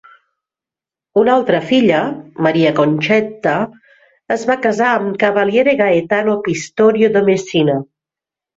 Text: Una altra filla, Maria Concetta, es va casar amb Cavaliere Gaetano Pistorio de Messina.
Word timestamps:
Una 1.23 1.35
altra 1.39 1.59
filla, 1.71 1.99
Maria 2.47 2.71
Concetta, 2.79 3.53
es 4.39 4.47
va 4.53 4.57
casar 4.65 4.89
amb 4.95 5.21
Cavaliere 5.27 5.79
Gaetano 5.85 6.37
Pistorio 6.49 7.15
de 7.21 7.27
Messina. 7.33 7.81